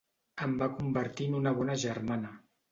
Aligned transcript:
Em 0.45 0.55
va 0.61 0.69
convertir 0.79 1.29
en 1.33 1.39
una 1.43 1.55
bona 1.61 1.79
germana. 1.87 2.37